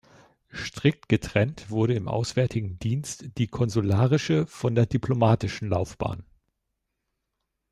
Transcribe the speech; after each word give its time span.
Strikt 0.51 1.09
getrennt 1.09 1.69
wurde 1.69 1.93
im 1.93 2.07
Auswärtigen 2.07 2.79
Dienst 2.79 3.37
die 3.37 3.45
konsularische 3.45 4.47
von 4.47 4.73
der 4.73 4.87
diplomatischen 4.87 5.69
Laufbahn. 5.69 6.25